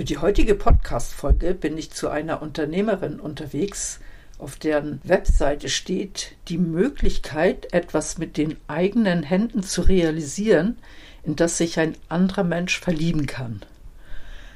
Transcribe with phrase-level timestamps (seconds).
[0.00, 4.00] Für die heutige Podcast-Folge bin ich zu einer Unternehmerin unterwegs,
[4.38, 10.78] auf deren Webseite steht, die Möglichkeit, etwas mit den eigenen Händen zu realisieren,
[11.22, 13.60] in das sich ein anderer Mensch verlieben kann.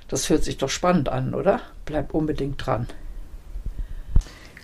[0.08, 1.60] Das hört sich doch spannend an, oder?
[1.84, 2.86] Bleib unbedingt dran.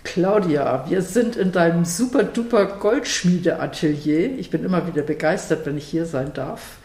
[0.03, 4.39] Claudia, wir sind in deinem super duper Goldschmiede-Atelier.
[4.39, 6.79] Ich bin immer wieder begeistert, wenn ich hier sein darf.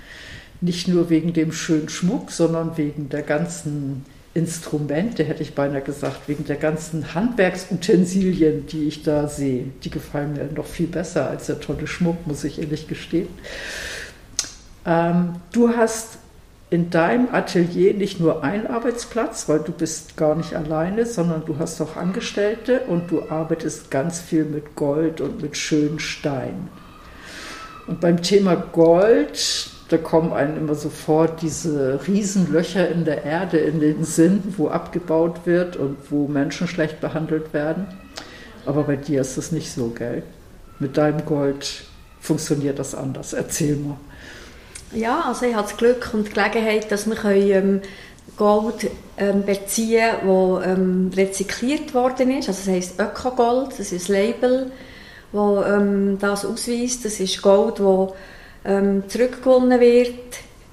[0.61, 4.05] Nicht nur wegen dem schönen Schmuck, sondern wegen der ganzen
[4.37, 9.65] Instrumente, hätte ich beinahe gesagt, wegen der ganzen Handwerksutensilien, die ich da sehe.
[9.83, 13.29] Die gefallen mir noch viel besser als der tolle Schmuck, muss ich ehrlich gestehen.
[14.85, 16.19] Ähm, du hast
[16.69, 21.59] in deinem Atelier nicht nur einen Arbeitsplatz, weil du bist gar nicht alleine, sondern du
[21.59, 26.69] hast auch Angestellte und du arbeitest ganz viel mit Gold und mit schönen Steinen.
[27.87, 33.79] Und beim Thema Gold, da kommen einem immer sofort diese Riesenlöcher in der Erde in
[33.79, 37.87] den Sinn, wo abgebaut wird und wo Menschen schlecht behandelt werden.
[38.65, 40.25] Aber bei dir ist es nicht so, gell?
[40.81, 41.85] Mit deinem Gold
[42.21, 43.33] funktioniert das anders.
[43.33, 43.97] Erzähl mal.
[44.93, 47.81] Ja, also ich habe das Glück und die Gelegenheit, dass wir ähm,
[48.37, 52.49] Gold ähm, beziehen können, das ähm, rezykliert worden ist.
[52.49, 54.73] Also das heisst Ökogold, das ist ein Label,
[55.33, 57.05] das das ausweist.
[57.05, 58.13] Das ist Gold, das
[58.67, 60.15] ähm, zurückgewonnen wird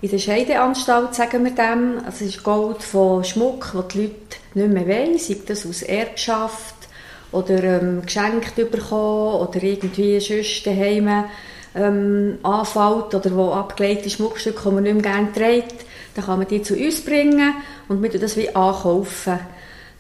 [0.01, 1.99] in der Scheideanstalt, sagen wir dem.
[2.05, 4.15] Also es ist Gold von Schmuck, das die Leute
[4.53, 6.75] nicht mehr wollen, sei das aus Erbschaft
[7.31, 11.25] oder ähm, geschenkt bekommen oder irgendwie sonst daheim
[11.75, 16.47] ähm, anfällt oder wo abgelegte Schmuckstücke, die man nicht mehr gerne trägt, dann kann man
[16.47, 17.55] die zu uns bringen
[17.87, 19.39] und wir das wie ankaufen.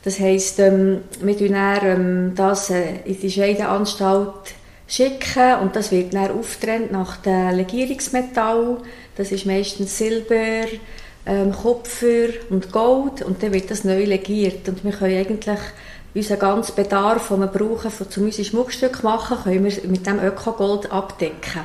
[0.03, 4.53] Das heisst, ähm, wir tun dann, ähm, das äh, in die Scheideanstalt
[4.93, 8.77] schicken und das wird dann auftrennt nach dem Legierungsmetall.
[9.15, 10.67] Das ist meistens Silber,
[11.25, 15.59] ähm, Kupfer und Gold und dann wird das neu legiert und wir können eigentlich
[16.13, 20.19] unseren ganzen Bedarf, den wir brauchen, um zu unseren Schmuckstücken machen, können wir mit dem
[20.19, 21.61] Ökogold abdecken.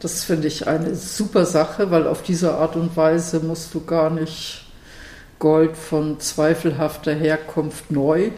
[0.00, 4.10] Das finde ich eine super Sache, weil auf diese Art und Weise musst du gar
[4.10, 4.66] nicht
[5.38, 8.30] Gold von zweifelhafter Herkunft neu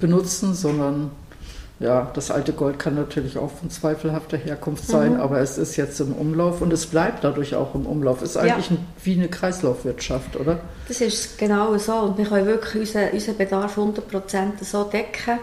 [0.00, 1.10] benutzen, sondern
[1.80, 5.20] ja, das alte Gold kann natürlich auch von zweifelhafter Herkunft sein, mhm.
[5.20, 8.20] aber es ist jetzt im Umlauf und es bleibt dadurch auch im Umlauf.
[8.20, 8.76] Ist eigentlich ja.
[9.04, 10.58] wie eine Kreislaufwirtschaft, oder?
[10.88, 15.38] Das ist genau so und wir können wirklich unseren, unseren Bedarf 100% so decken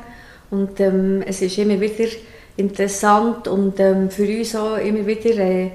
[0.52, 2.10] und ähm, es ist immer wieder
[2.58, 5.72] interessant und ähm, für uns auch immer wieder äh,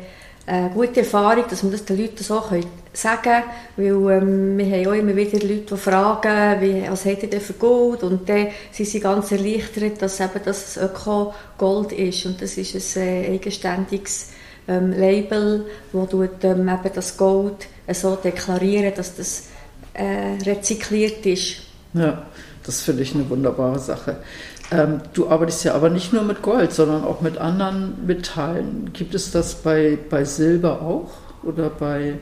[0.47, 3.45] eine gute Erfahrung, dass wir das den Leuten so können sagen
[3.77, 7.53] weil ähm, wir haben auch immer wieder Leute, die fragen, wie, was hätte ihr für
[7.53, 12.97] Gold und dann sind sie ganz erleichtert, dass eben das Öko-Gold ist und das ist
[12.97, 14.31] ein äh, eigenständiges
[14.67, 19.49] ähm, Label, wo tut, ähm, eben das Gold äh, so deklarieren, dass das
[19.95, 21.63] äh, rezykliert ist.
[21.95, 22.23] Ja,
[22.65, 24.17] das finde ich eine wunderbare Sache.
[24.73, 28.91] Ähm, du arbeitest ja aber nicht nur mit Gold, sondern auch mit anderen Metallen.
[28.93, 31.11] Gibt es das bei, bei Silber auch
[31.43, 32.19] oder bei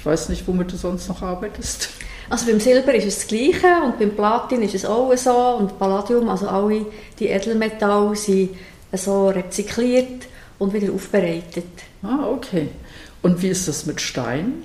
[0.00, 1.90] ich weiß nicht, womit du sonst noch arbeitest.
[2.30, 5.78] Also beim Silber ist es das Gleiche und beim Platin ist es auch so und
[5.78, 6.86] Palladium, also alle
[7.18, 8.50] die Edelmetalle sind
[8.92, 10.26] so rezykliert
[10.58, 11.66] und wieder aufbereitet.
[12.02, 12.68] Ah, okay.
[13.20, 14.64] Und wie ist das mit Stein?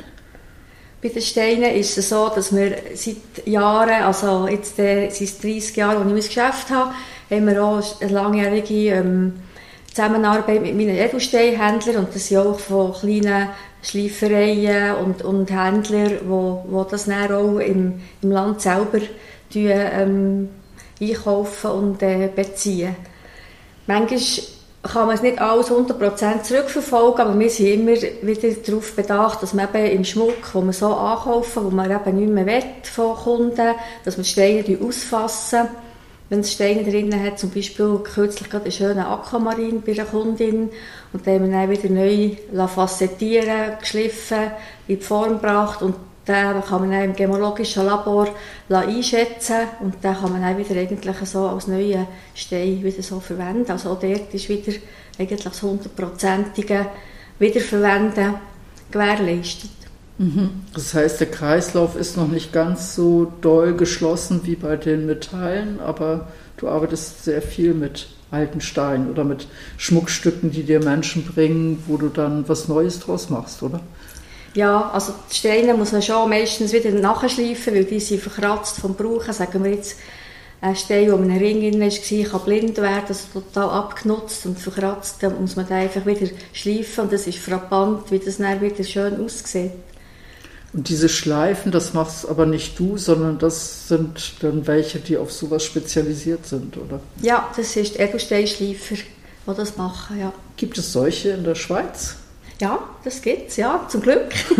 [1.02, 5.76] Bei den Steinen ist es so, dass wir seit Jahren, also jetzt äh, seit 30
[5.76, 6.16] Jahren, als ich mein
[6.52, 6.94] Geschäft habe,
[7.30, 9.34] haben wir auch eine langjährige ähm,
[9.94, 13.50] Zusammenarbeit mit meinen Edelsteinhändlern und das sind auch von kleinen
[13.86, 19.00] Schleifereien und, und Händler, wo, wo das dann auch im, im Land selber
[19.54, 20.50] die, ähm,
[21.00, 22.96] einkaufen und äh, beziehen.
[23.88, 24.20] Manchmal
[24.82, 29.54] kann man es nicht alles 100% zurückverfolgen, aber wir sind immer wieder darauf bedacht, dass
[29.54, 33.16] man eben im Schmuck, wo man so ankaufen, wo man eben nicht mehr will von
[33.16, 35.68] Kunden, dass man Steine ausfassen
[36.30, 40.70] wenn es Steine drin hat, zum Beispiel kürzlich gerade einen schönen Aquamarin bei einer Kundin
[41.16, 41.98] und den haben wir dann
[42.50, 44.52] wieder neu facettieren, geschliffen,
[44.86, 45.96] in die Form gebracht und
[46.28, 48.28] den kann man dann im gemologischen Labor
[48.68, 53.72] einschätzen und den kann man dann wieder eigentlich so als neuen Stein wieder so verwenden.
[53.72, 54.74] Also auch dort ist wieder
[55.18, 56.88] eigentlich das hundertprozentige
[57.40, 58.34] Wiederverwenden
[58.92, 59.72] gewährleistet.
[60.18, 60.64] Mhm.
[60.74, 65.80] Das heißt, der Kreislauf ist noch nicht ganz so doll geschlossen wie bei den Metallen,
[65.80, 69.48] aber du arbeitest sehr viel mit alten Steinen oder mit
[69.78, 73.82] Schmuckstücken, die dir Menschen bringen, wo du dann was Neues draus machst, oder?
[74.54, 78.96] Ja, also die Steine muss man schon meistens wieder nachschleifen, weil die sind verkratzt vom
[78.96, 79.34] Brauchen.
[79.34, 79.98] Sagen wir jetzt,
[80.62, 84.58] ein Stein, der in einem Ring drin war, kann blind werden, also total abgenutzt und
[84.58, 85.22] verkratzt.
[85.22, 88.84] Dann muss man den einfach wieder schleifen und das ist frappant, wie das dann wieder
[88.84, 89.72] schön aussieht.
[90.76, 95.32] Und diese Schleifen, das machst aber nicht du, sondern das sind dann welche, die auf
[95.32, 97.00] sowas spezialisiert sind, oder?
[97.22, 100.34] Ja, das ist Edelsteinschleifer, die das machen, ja.
[100.58, 102.18] Gibt es solche in der Schweiz?
[102.60, 104.34] Ja, das gibt's, ja, zum Glück.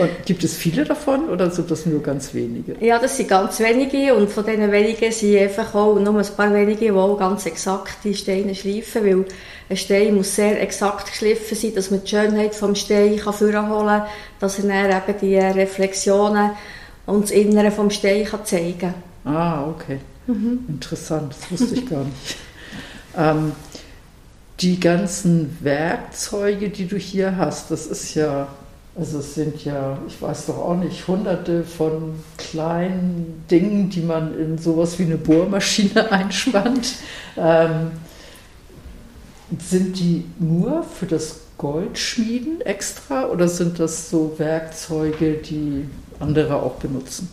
[0.00, 2.76] und gibt es viele davon oder sind das nur ganz wenige?
[2.80, 6.52] Ja, das sind ganz wenige und von diesen wenigen sind einfach auch nur ein paar
[6.54, 9.24] wenige, die auch ganz exakt die Steine schleifen, weil
[9.68, 14.06] ein Stein muss sehr exakt geschliffen sein, dass man die Schönheit vom Stein hervorholen kann,
[14.40, 16.50] dass er dann eben die Reflexionen
[17.06, 18.94] und das Innere vom Stein kann zeigen kann.
[19.24, 20.00] Ah, okay.
[20.26, 20.64] Mhm.
[20.68, 22.36] Interessant, das wusste ich gar nicht.
[23.16, 23.52] Ähm,
[24.58, 28.48] die ganzen Werkzeuge, die du hier hast, das ist ja,
[28.96, 34.36] also es sind ja, ich weiß doch auch nicht, hunderte von kleinen Dingen, die man
[34.38, 36.94] in sowas wie eine Bohrmaschine einspannt.
[37.36, 37.92] Ähm,
[39.62, 45.88] sind die nur für das Goldschmieden extra oder sind das so Werkzeuge, die
[46.20, 47.28] andere auch benutzen?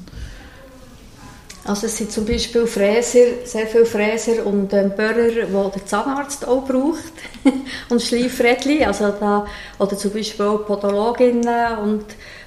[1.64, 6.48] Also es sind zum Beispiel Fräser, sehr viele Fräser und ähm, Bohrer, die der Zahnarzt
[6.48, 7.14] auch braucht
[7.90, 9.46] und Schleifrädchen, also da,
[9.78, 12.06] oder zum Beispiel auch Podologinnen und,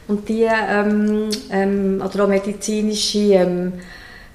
[0.09, 3.73] und die, ähm, ähm, oder auch medizinische, ähm,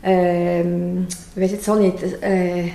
[0.01, 2.71] ähm, ich weiß jetzt auch nicht, äh,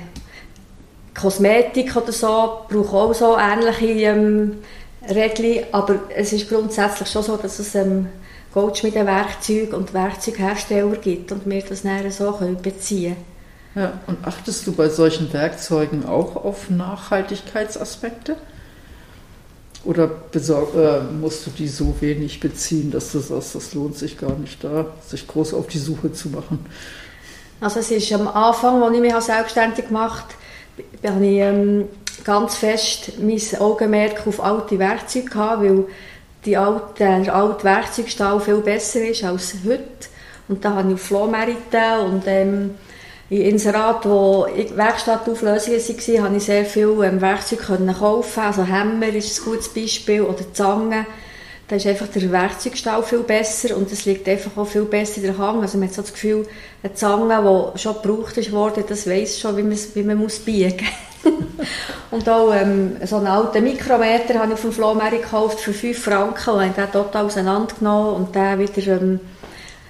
[1.14, 4.58] Kosmetik oder so braucht auch so ähnliche ähm,
[5.08, 8.06] Rädchen, aber es ist grundsätzlich schon so, dass es ähm,
[8.52, 13.16] Goldschmiedenwerkzeuge und Werkzeughersteller gibt und wir das dann so können beziehen
[13.74, 18.36] Ja, und achtest du bei solchen Werkzeugen auch auf Nachhaltigkeitsaspekte?
[19.84, 24.34] Oder äh, musst du die so wenig beziehen, dass du sagst, das lohnt sich gar
[24.36, 26.64] nicht da, sich groß auf die Suche zu machen?
[27.60, 30.43] Also es ist am Anfang, als ich mich selbstständig gemacht habe,
[31.04, 31.88] habe ich ähm,
[32.24, 35.84] ganz fest mein Augenmerk auf alte Werkzeuge gehabt, weil
[36.44, 40.08] die alte, der alte Werkzeugstall viel besser ist als heute.
[40.48, 42.74] Und da habe ich auf Flohmärkten und ähm,
[43.30, 47.60] in Inserat, wo Werkstattauflösungen waren, habe ich sehr viel ähm, Werkzeug
[47.98, 48.40] kaufen.
[48.40, 51.06] Also Hämmer ist ein gutes Beispiel oder Zangen.
[51.66, 55.24] Da ist einfach der Werkzeugstall viel besser und es liegt einfach auch viel besser in
[55.24, 55.62] der Hand.
[55.62, 56.46] Also man hat so das Gefühl,
[56.82, 60.38] eine Zange, die schon gebraucht ist worden, das weiss schon, wie man, wie man muss
[60.40, 60.86] biegen
[62.10, 66.50] Und auch ähm, so einen alten Mikrometer habe ich vom Flohmarkt gekauft für 5 Franken
[66.50, 69.20] und habe den total auseinandergenommen und den wieder ähm,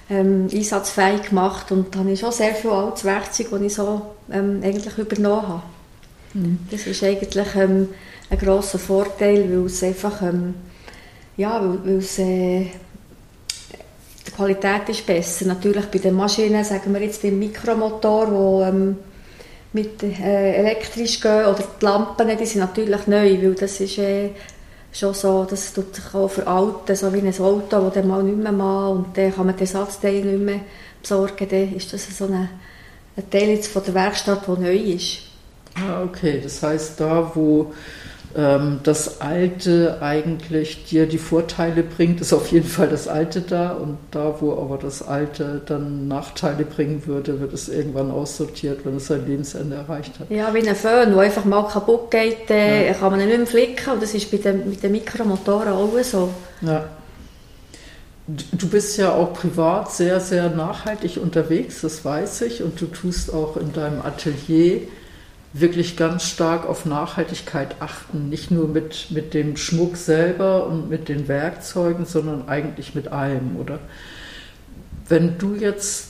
[0.09, 1.71] ähm, einsatzfähig gemacht.
[1.71, 4.01] Und da habe ich schon sehr viel altes Werkzeug, das ich so
[4.31, 5.61] ähm, eigentlich übernommen habe.
[6.33, 6.59] Mhm.
[6.71, 7.89] Das ist eigentlich ähm,
[8.29, 10.55] ein grosser Vorteil, weil es einfach ähm,
[11.37, 12.67] ja, weil, äh,
[14.27, 15.45] die Qualität ist besser.
[15.45, 18.97] Natürlich bei den Maschinen, sagen wir jetzt beim Mikromotor, wo ähm,
[19.73, 24.29] mit äh, elektrisch gehen, oder die Lampen, die sind natürlich neu, weil das ist äh,
[24.91, 28.51] schon so, das tut sich auch veralten, so wie ein Auto, das dann nicht mehr
[28.53, 30.61] mal und dann kann man den Ersatzteil nicht mehr
[31.01, 32.49] besorgen, dann ist das so eine,
[33.17, 35.19] ein Teil jetzt von der Werkstatt, der neu ist.
[35.75, 37.73] Ah, okay, das heißt, da wo
[38.35, 43.97] das Alte eigentlich dir die Vorteile bringt, ist auf jeden Fall das Alte da und
[44.11, 49.07] da, wo aber das Alte dann Nachteile bringen würde, wird es irgendwann aussortiert, wenn es
[49.07, 50.29] sein Lebensende erreicht hat.
[50.29, 52.93] Ja, wie ein Föhn, der einfach mal kaputt geht, äh, ja.
[52.93, 55.97] kann man ihn nicht mehr flicken und das ist bei den, mit den Mikromotoren auch
[56.03, 56.29] so.
[56.59, 56.89] Ja.
[58.27, 63.33] Du bist ja auch privat sehr, sehr nachhaltig unterwegs, das weiß ich, und du tust
[63.33, 64.81] auch in deinem Atelier
[65.57, 68.29] wirklich ganz stark auf Nachhaltigkeit achten.
[68.29, 73.55] Nicht nur mit, mit dem Schmuck selber und mit den Werkzeugen, sondern eigentlich mit allem,
[73.57, 73.79] oder?
[75.07, 76.09] Wenn du jetzt,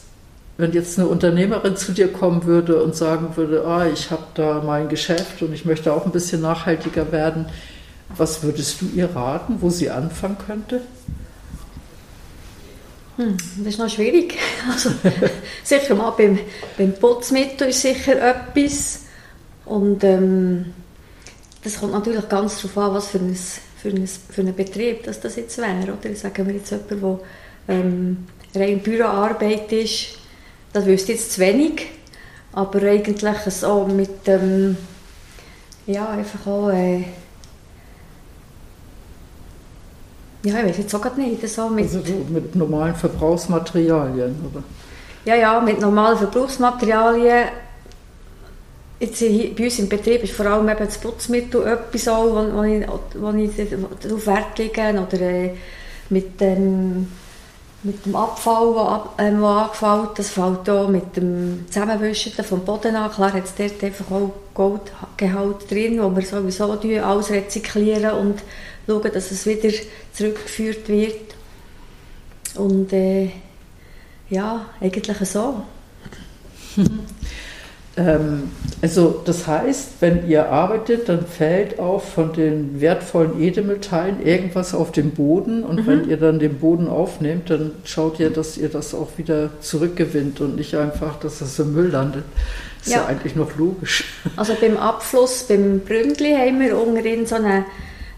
[0.57, 4.63] wenn jetzt eine Unternehmerin zu dir kommen würde und sagen würde, ah, ich habe da
[4.65, 7.45] mein Geschäft und ich möchte auch ein bisschen nachhaltiger werden,
[8.17, 10.81] was würdest du ihr raten, wo sie anfangen könnte?
[13.17, 14.37] Hm, das ist noch schwierig.
[14.71, 14.89] Also,
[15.63, 16.39] sicher mal beim,
[16.75, 19.04] beim Putzmittel ist sicher etwas.
[19.65, 20.73] Und ähm,
[21.63, 23.35] das kommt natürlich ganz darauf an, was für ein
[23.85, 25.93] für, ein, für einen Betrieb, dass das jetzt wäre.
[25.93, 27.19] Oder sagen wir jetzt jemand, der
[27.75, 30.17] ähm, rein Büroarbeit ist,
[30.73, 31.87] das wüsste jetzt zu wenig,
[32.51, 34.77] aber eigentlich so mit ähm,
[35.85, 37.03] ja, einfach auch äh,
[40.43, 44.63] ja, ich weiß jetzt auch nicht, so mit, also mit normalen Verbrauchsmaterialien, oder?
[45.25, 47.49] Ja, ja, mit normalen Verbrauchsmaterialien
[48.97, 52.63] Jetzt bei uns im Betrieb ist vor allem eben das Putzmittel etwas, auch, wo, wo
[52.63, 53.51] ich, wo ich
[54.01, 55.05] darauf Wert lege.
[55.05, 55.51] Oder äh,
[56.09, 57.11] mit, dem,
[57.83, 62.95] mit dem Abfall, der ab, äh, angefällt, das fällt auch mit dem Zusammenwischen vom Boden
[62.95, 63.11] an.
[63.11, 68.43] Klar hat es dort einfach auch Goldgehalt drin, wo wir sowieso alles rezyklieren und
[68.87, 69.75] schauen, dass es wieder
[70.13, 71.35] zurückgeführt wird.
[72.55, 73.29] Und äh,
[74.29, 75.63] ja, eigentlich so.
[77.97, 84.73] Ähm, also das heißt, wenn ihr arbeitet, dann fällt auch von den wertvollen Edelmetallen irgendwas
[84.73, 85.87] auf den Boden und mhm.
[85.87, 90.41] wenn ihr dann den Boden aufnehmt, dann schaut ihr, dass ihr das auch wieder zurückgewinnt
[90.41, 92.25] und nicht einfach, dass das im Müll landet.
[92.81, 94.03] Ist ja, ja eigentlich noch logisch.
[94.35, 97.65] Also beim Abfluss, beim Bründli haben wir unten so einen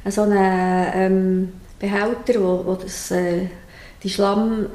[0.10, 3.48] so eine, ähm, Behälter, wo, wo das, äh,
[4.04, 4.68] die Schlammsachen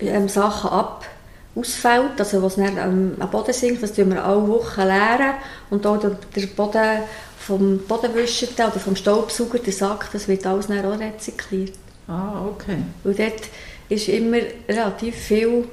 [0.00, 1.06] ähm, ab
[1.54, 5.34] ausfällt, also was dann am, am Boden sinkt, das tun wir alle Wochen leeren
[5.70, 7.02] und auch der, der Boden
[7.38, 11.74] vom Bodenwischenden oder vom Staubsauger, der Sack, das wird alles dann auch rezykliert.
[12.06, 12.78] Ah, okay.
[13.02, 13.42] Und dort
[13.88, 14.38] ist immer
[14.68, 15.64] relativ viel,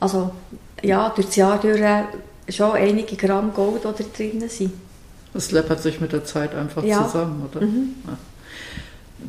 [0.00, 0.32] also
[0.82, 1.80] ja, durch das Jahr durch
[2.48, 4.72] schon einige Gramm Gold, die da drin sind.
[5.32, 7.04] Das läppert sich mit der Zeit einfach ja.
[7.04, 7.66] zusammen, oder?
[7.66, 7.94] Mhm.
[8.06, 8.16] Ja.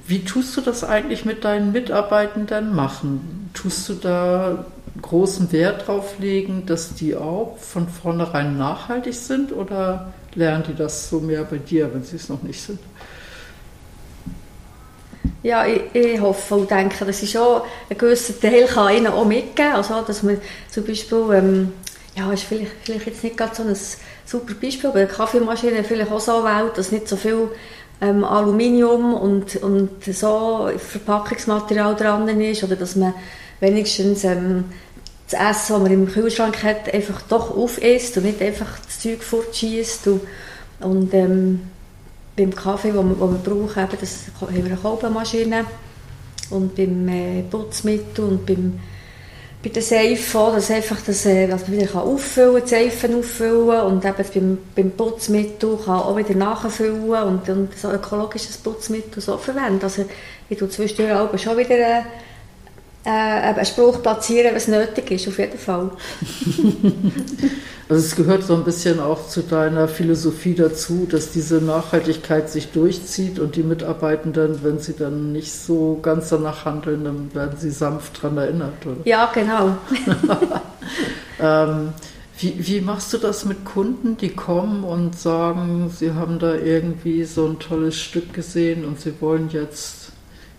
[0.08, 3.50] Wie tust du das eigentlich mit deinen Mitarbeitenden machen?
[3.54, 4.66] Tust du da
[5.02, 11.10] großen Wert drauf legen, dass die auch von vornherein nachhaltig sind oder lernen die das
[11.10, 12.80] so mehr bei dir, wenn sie es noch nicht sind?
[15.44, 19.26] Ja, ich, ich, hoffe und denke, dass ich schon einen gewissen Teil kann ihnen auch
[19.26, 19.76] mitgeben kann.
[19.76, 21.74] Also, dass man zum Beispiel, ähm,
[22.16, 23.76] ja, ist vielleicht, vielleicht jetzt nicht gerade so ein
[24.26, 27.50] super Beispiel, aber eine Kaffeemaschine vielleicht auch so wählt, dass nicht so viel
[28.02, 33.14] ähm, Aluminium und, und so Verpackungsmaterial dran ist oder dass man
[33.60, 34.66] wenigstens ähm,
[35.30, 39.24] das Essen, das man im Kühlschrank hat, einfach doch aufisst und nicht einfach das Zeug
[39.24, 40.08] fortschießt.
[40.08, 40.22] Und,
[40.82, 41.62] und ähm,
[42.36, 45.66] beim Kaffee, den wir, wir brauchen, eben, das, haben wir eine Kolbenmaschine.
[46.52, 48.80] Und beim äh, Putzmittel und beim,
[49.64, 54.06] bei den Seifen, dass, einfach das, äh, dass man wieder auffüllen kann, Seifen auffüllen und
[54.06, 59.80] eben beim, beim Putzmittel kann auch wieder nachfüllen und, und so ökologisches Putzmittel so verwenden.
[59.82, 60.06] Also
[60.50, 62.02] ich tue zwischendurch schon wieder äh,
[63.06, 65.92] äh, einen Spruch platzieren, was nötig ist, auf jeden Fall.
[67.90, 72.72] also es gehört so ein bisschen auch zu deiner Philosophie dazu, dass diese Nachhaltigkeit sich
[72.72, 77.72] durchzieht und die Mitarbeitenden, wenn sie dann nicht so ganz danach handeln, dann werden sie
[77.72, 78.98] sanft daran erinnert, oder?
[79.06, 79.78] Ja, genau.
[81.40, 81.94] ähm,
[82.38, 87.24] wie, wie, machst du das mit Kunden, die kommen und sagen, sie haben da irgendwie
[87.24, 90.05] so ein tolles Stück gesehen und sie wollen jetzt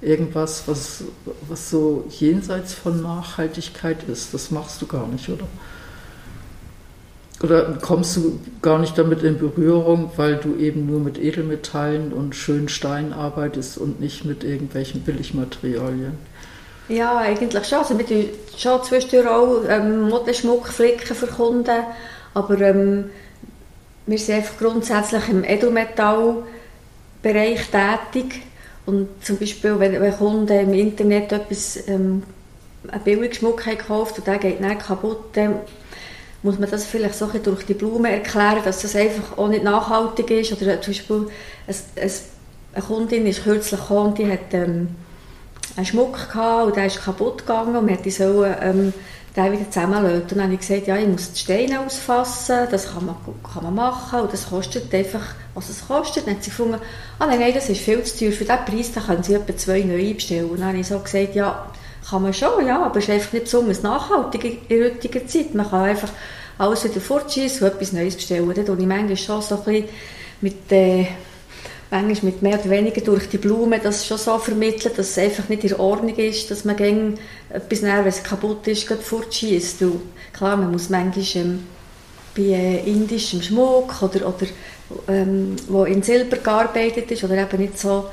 [0.06, 1.04] irgendwas, was,
[1.48, 4.32] was so jenseits von Nachhaltigkeit ist.
[4.32, 5.46] Das machst du gar nicht, oder?
[7.42, 12.34] Oder kommst du gar nicht damit in Berührung, weil du eben nur mit Edelmetallen und
[12.34, 16.14] schönen Steinen arbeitest und nicht mit irgendwelchen Billigmaterialien?
[16.88, 17.78] Ja, eigentlich schon.
[17.78, 18.24] Also wir tun
[18.56, 21.84] schon zwischendurch auch ähm, Modeschmuck flicken für Kunden,
[22.32, 23.10] aber ähm,
[24.06, 28.46] wir sind einfach grundsätzlich im Edelmetallbereich tätig
[28.86, 32.22] und zum Beispiel, wenn, wenn Kunden im Internet etwas, ähm,
[32.88, 35.56] einen Billigschmuck gekauft und der geht nicht kaputt, dann
[36.42, 40.30] muss man das vielleicht so durch die Blumen erklären, dass das einfach auch nicht nachhaltig
[40.30, 40.52] ist.
[40.52, 41.28] Oder zum Beispiel
[41.66, 42.10] ein, ein,
[42.74, 44.88] eine Kundin ist kürzlich gekommen die hat ähm,
[45.76, 48.92] einen Schmuck gehabt und der ist kaputt gegangen und man hätte sollen, ähm,
[49.36, 50.38] den wieder zusammenlöten.
[50.38, 53.16] Dann habe ich gesagt, ja, ich muss die Steine ausfassen, das kann man,
[53.52, 56.26] kann man machen und das kostet einfach, was es kostet.
[56.26, 56.78] Dann hat sie gefunden,
[57.18, 59.56] ah nein, nein, das ist viel zu teuer, für diesen Preis da können sie etwa
[59.56, 60.50] zwei neue bestellen.
[60.50, 61.66] Und dann habe ich so gesagt, ja,
[62.08, 65.54] kann man schon, ja, aber es ist einfach nicht besonders nachhaltig in heutiger Zeit.
[65.54, 66.10] Man kann einfach
[66.58, 68.50] alles wieder fortschießen und etwas Neues bestellen.
[68.54, 69.88] Da tue ich manchmal schon so ein bisschen
[70.40, 70.72] mit...
[70.72, 71.06] Äh,
[71.90, 75.48] manchmal mit mehr oder weniger durch die Blumen das schon so vermitteln, dass es einfach
[75.48, 79.84] nicht in Ordnung ist, dass man gegen etwas, wenn es kaputt ist, fortschießt.
[80.32, 81.66] Klar, man muss manchmal ähm,
[82.36, 84.46] bei äh, indischem Schmuck oder, oder
[85.08, 88.06] ähm, wo in Silber gearbeitet ist oder eben nicht so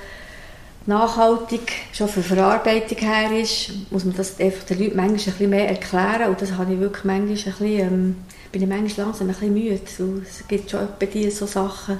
[0.86, 5.50] nachhaltig schon für Verarbeitung her ist, muss man das einfach den Leuten manchmal ein bisschen
[5.50, 8.15] mehr erklären und das habe ich wirklich manchmal ein bisschen, ähm,
[8.51, 9.80] bin ich manchmal langsam ein bisschen müde.
[9.86, 12.00] So, es gibt schon bei dir so Sachen,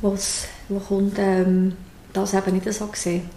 [0.00, 1.72] wo Kunden ähm,
[2.12, 3.28] das eben nicht so gesehen.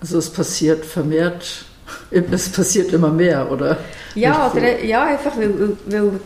[0.00, 1.64] Also es passiert vermehrt,
[2.10, 3.78] es passiert immer mehr, oder?
[4.14, 6.20] Ja, oder, ja einfach, weil, weil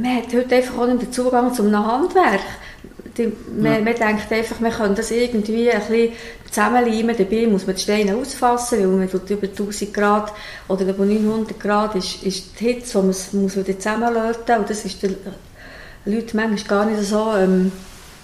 [0.00, 2.40] man hat heute einfach auch nicht den Zugang zum Handwerk.
[3.18, 3.80] Die, man, ja.
[3.80, 6.12] man, denkt einfach, man könnte das irgendwie ein bisschen
[6.48, 7.14] zusammenleimen.
[7.16, 10.32] Dabei muss man die Steine ausfassen, weil man tut über 1000 Grad
[10.68, 14.84] oder über 900 Grad ist, ist die Hitze, die man muss wieder zusammenlöten Und das
[14.86, 15.16] ist den
[16.04, 17.72] Leuten manchmal gar nicht so ähm,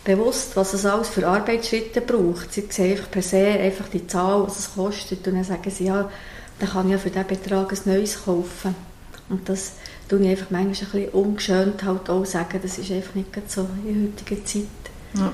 [0.05, 2.53] bewusst, was es alles für Arbeitsschritte braucht.
[2.53, 6.11] Sie sehen per se einfach die Zahl, was es kostet und dann sagen sie, ja,
[6.59, 8.75] dann kann ich ja für diesen Betrag ein neues kaufen.
[9.29, 9.73] Und das
[10.09, 13.69] tue ich einfach manchmal ein bisschen ungeschönt halt auch sagen, das ist einfach nicht so
[13.87, 14.65] in heutiger Zeit.
[15.15, 15.33] Ja.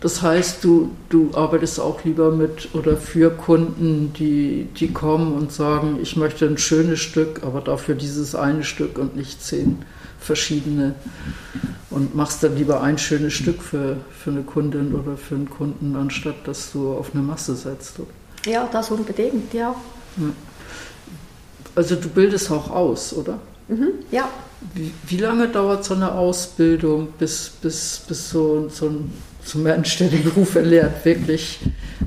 [0.00, 5.52] Das heißt, du, du arbeitest auch lieber mit oder für Kunden, die, die kommen und
[5.52, 9.78] sagen, ich möchte ein schönes Stück, aber dafür dieses eine Stück und nicht zehn
[10.24, 10.94] verschiedene.
[11.90, 15.94] Und machst dann lieber ein schönes Stück für, für eine Kundin oder für einen Kunden,
[15.94, 18.00] anstatt dass du auf eine Masse setzt.
[18.46, 19.74] Ja, das unbedingt, ja.
[21.76, 23.38] Also du bildest auch aus, oder?
[23.68, 24.28] Mhm, ja.
[24.74, 29.12] Wie, wie, lange dauert so eine Ausbildung, bis, bis, bis so, so ein
[29.44, 31.60] so Mensch, der den Beruf erlernt, wirklich,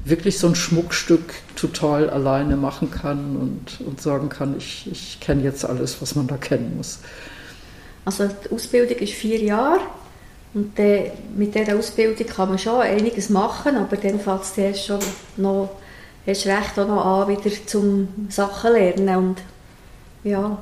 [0.03, 5.43] wirklich so ein Schmuckstück total alleine machen kann und, und sagen kann, ich, ich kenne
[5.43, 6.99] jetzt alles, was man da kennen muss?
[8.07, 9.81] Also die Ausbildung ist vier Jahre
[10.53, 14.85] und de, mit dieser Ausbildung kann man schon einiges machen, aber dann fängt es erst
[14.85, 14.99] schon
[15.35, 15.71] noch
[16.25, 19.35] erst recht auch noch an, wieder zum Sachen lernen und
[20.23, 20.57] ja.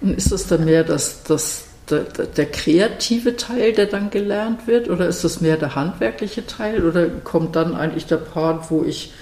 [0.00, 4.88] Und ist das dann mehr das, das, der, der, kreative Teil, der dann gelernt wird,
[4.88, 9.12] oder ist das mehr der handwerkliche Teil, oder kommt dann eigentlich der Part, wo ich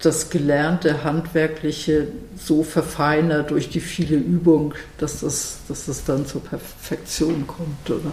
[0.00, 6.42] das gelernte Handwerkliche so verfeiner durch die viele Übung, dass das, dass das dann zur
[6.42, 8.12] Perfektion kommt, oder?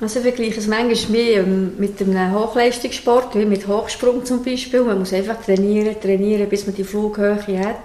[0.00, 4.82] Also vergleiche es manchmal mehr mit einem Hochleistungssport, wie mit Hochsprung zum Beispiel.
[4.82, 7.76] Man muss einfach trainieren, trainieren, bis man die Flughöhe hat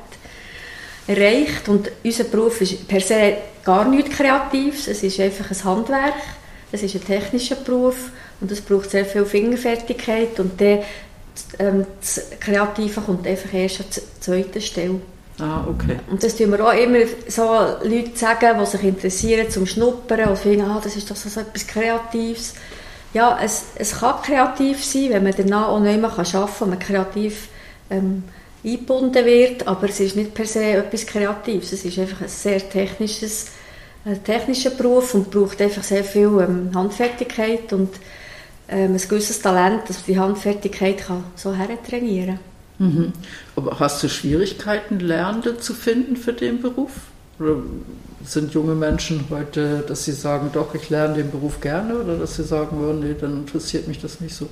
[1.08, 1.68] erreicht.
[1.68, 4.88] Und unser Beruf ist per se gar nichts Kreatives.
[4.88, 6.14] Es ist einfach ein Handwerk.
[6.72, 10.84] Es ist ein technischer Beruf und es braucht sehr viel Fingerfertigkeit und der
[11.60, 15.02] ähm, das Kreative kommt einfach erst an der zweiten Stelle.
[15.40, 16.00] Ah, okay.
[16.10, 17.44] Und das tun wir auch immer so
[17.84, 21.66] Leute sagen, die sich interessieren zum Schnuppern und finden, ah, das ist doch so etwas
[21.66, 22.54] Kreatives.
[23.14, 26.70] Ja, es, es kann kreativ sein, wenn man danach auch nicht mehr arbeiten kann, wenn
[26.70, 27.48] man kreativ
[27.90, 28.24] ähm,
[28.64, 31.74] eingebunden wird, aber es ist nicht per se etwas Kreatives.
[31.74, 33.48] Es ist einfach ein sehr technisches,
[34.06, 37.90] ein technischer Beruf und braucht einfach sehr viel ähm, Handfertigkeit und
[38.70, 42.40] ähm, ein gewisses Talent, dass die Handfertigkeit kann so hertrainieren
[42.80, 43.14] mhm.
[43.56, 46.92] Aber hast du Schwierigkeiten, Lernende zu finden für den Beruf?
[47.40, 47.58] Oder
[48.24, 52.36] sind junge Menschen heute, dass sie sagen, doch, ich lerne den Beruf gerne oder dass
[52.36, 54.48] sie sagen, oh, nee, dann interessiert mich das nicht so?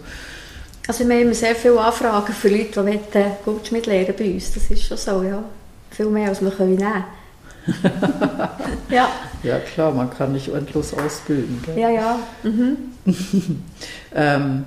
[0.87, 4.51] Also wir haben sehr viele Anfragen für Leute, die wollen Goldschmied lernen bei uns.
[4.53, 5.43] Das ist schon so, ja.
[5.91, 7.03] Viel mehr, als wir können nehmen
[8.89, 9.09] ja.
[9.43, 11.61] ja, klar, man kann nicht endlos ausbilden.
[11.65, 11.79] Gell?
[11.79, 12.19] Ja, ja.
[12.43, 12.77] Mhm.
[14.15, 14.65] ähm,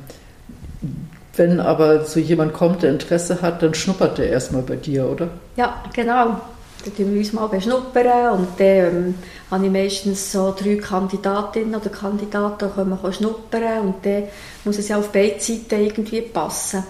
[1.36, 5.28] wenn aber so jemand kommt, der Interesse hat, dann schnuppert der erstmal bei dir, oder?
[5.56, 6.40] Ja, genau.
[6.84, 9.14] Dann tun wir uns mal beschnuppern und dann ähm,
[9.50, 14.24] habe ich meistens so drei Kandidatinnen oder Kandidaten, die können schnuppern und dann
[14.64, 16.84] muss es ja auf beide Seiten irgendwie passen.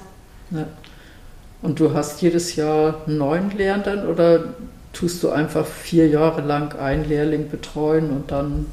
[0.51, 0.67] Ja.
[1.63, 4.55] Und du hast jedes Jahr neun Lehrenden oder
[4.95, 8.67] tust du einfach vier Jahre lang einen Lehrling betreuen und dann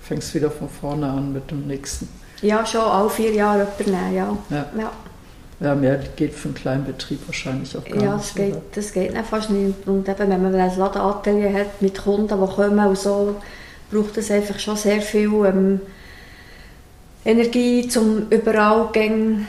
[0.00, 2.08] fängst du wieder von vorne an mit dem nächsten?
[2.42, 4.38] Ja, schon alle vier Jahre übernehmen, ja.
[4.50, 4.66] ja.
[4.78, 4.92] ja.
[5.58, 8.36] Ja, mehr geht für einen kleinen Betrieb wahrscheinlich auch gar ja, nicht.
[8.36, 9.86] Ja, das, das geht nicht fast nicht.
[9.86, 13.36] Und eben, wenn man ein Ladenatelier hat mit Kunden, die kommen und so,
[13.90, 15.80] braucht es einfach schon sehr viel ähm,
[17.24, 19.46] Energie, um überall gegen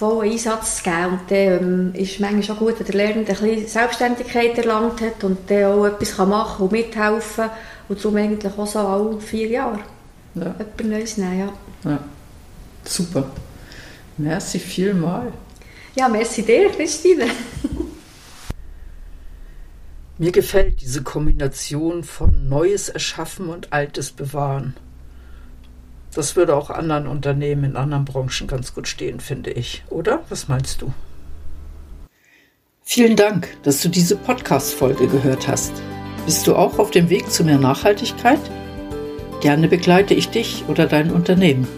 [0.00, 1.12] vollen Einsatz zu geben.
[1.12, 5.00] Und dann ähm, ist es manchmal schon gut, wenn der Lernende ein bisschen Selbstständigkeit erlangt
[5.02, 7.50] hat und dann auch etwas machen kann und mithelfen
[7.88, 9.80] Und darum eigentlich auch so alle vier Jahre
[10.34, 10.54] ja.
[10.58, 11.52] jemand Neues nehmen, ja.
[11.90, 11.98] ja.
[12.82, 13.30] Super.
[14.16, 15.32] Merci vielmal.
[15.94, 17.26] Ja, merci dir, Christine.
[20.18, 24.76] Mir gefällt diese Kombination von Neues erschaffen und Altes bewahren.
[26.14, 29.84] Das würde auch anderen Unternehmen in anderen Branchen ganz gut stehen, finde ich.
[29.90, 30.20] Oder?
[30.28, 30.92] Was meinst du?
[32.82, 35.72] Vielen Dank, dass du diese Podcast-Folge gehört hast.
[36.26, 38.40] Bist du auch auf dem Weg zu mehr Nachhaltigkeit?
[39.40, 41.68] Gerne begleite ich dich oder dein Unternehmen.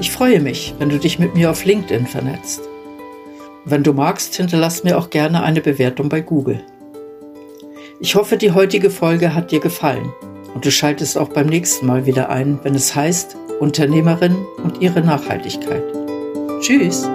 [0.00, 2.62] Ich freue mich, wenn du dich mit mir auf LinkedIn vernetzt.
[3.64, 6.64] Wenn du magst, hinterlass mir auch gerne eine Bewertung bei Google.
[8.00, 10.12] Ich hoffe, die heutige Folge hat dir gefallen
[10.54, 15.00] und du schaltest auch beim nächsten Mal wieder ein, wenn es heißt Unternehmerin und ihre
[15.00, 15.84] Nachhaltigkeit.
[16.60, 17.08] Tschüss.